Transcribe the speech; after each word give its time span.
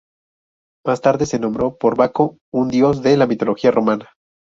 Más 0.83 0.99
tarde 1.01 1.27
se 1.27 1.37
nombró 1.37 1.77
por 1.77 1.95
Baco, 1.95 2.37
un 2.51 2.69
dios 2.69 3.03
de 3.03 3.17
la 3.17 3.27
mitología 3.27 3.69
romana. 3.69 4.09